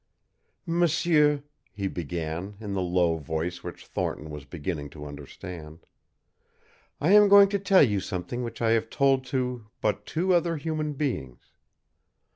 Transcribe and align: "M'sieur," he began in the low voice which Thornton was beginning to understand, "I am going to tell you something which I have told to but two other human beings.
"M'sieur," 0.65 1.43
he 1.71 1.87
began 1.87 2.55
in 2.59 2.73
the 2.73 2.81
low 2.81 3.17
voice 3.17 3.63
which 3.63 3.85
Thornton 3.85 4.31
was 4.31 4.45
beginning 4.45 4.89
to 4.89 5.05
understand, 5.05 5.85
"I 6.99 7.11
am 7.11 7.29
going 7.29 7.49
to 7.49 7.59
tell 7.59 7.83
you 7.83 7.99
something 7.99 8.41
which 8.43 8.63
I 8.63 8.71
have 8.71 8.89
told 8.89 9.25
to 9.25 9.67
but 9.79 10.07
two 10.07 10.33
other 10.33 10.57
human 10.57 10.93
beings. 10.93 11.51